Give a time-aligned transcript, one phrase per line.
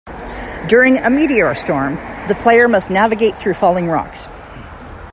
[0.67, 1.93] During a meteor storm,
[2.27, 4.27] the player must navigate through falling rocks.